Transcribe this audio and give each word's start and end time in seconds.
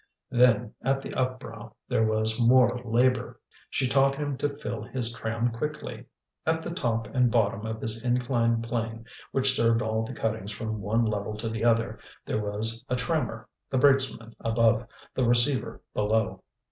Then 0.31 0.73
at 0.81 1.03
the 1.03 1.11
upbrow 1.13 1.75
there 1.87 2.03
was 2.07 2.41
more 2.41 2.81
labour. 2.83 3.39
She 3.69 3.87
taught 3.87 4.15
him 4.15 4.35
to 4.37 4.57
fill 4.57 4.81
his 4.81 5.13
tram 5.13 5.51
quickly. 5.51 6.07
At 6.43 6.63
the 6.63 6.73
top 6.73 7.05
and 7.13 7.29
bottom 7.29 7.67
of 7.67 7.79
this 7.79 8.03
inclined 8.03 8.63
plane, 8.63 9.05
which 9.31 9.53
served 9.53 9.83
all 9.83 10.01
the 10.03 10.15
cuttings 10.15 10.51
from 10.53 10.81
one 10.81 11.05
level 11.05 11.37
to 11.37 11.49
the 11.49 11.63
other, 11.63 11.99
there 12.25 12.41
was 12.43 12.83
a 12.89 12.95
trammer 12.95 13.47
the 13.69 13.77
brakesman 13.77 14.33
above, 14.39 14.87
the 15.13 15.23
receiver 15.25 15.83
below. 15.93 16.41